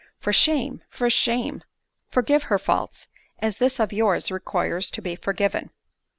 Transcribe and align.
For 0.19 0.33
shame! 0.33 0.81
for 0.89 1.11
shame! 1.11 1.61
forgive 2.09 2.45
her 2.49 2.57
faults, 2.57 3.07
as 3.37 3.57
this 3.57 3.79
of 3.79 3.93
yours 3.93 4.31
requires 4.31 4.89
to 4.89 4.99
be 4.99 5.15
forgiven." 5.15 5.69